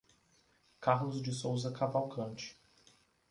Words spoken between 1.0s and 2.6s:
de Souza Cavalcante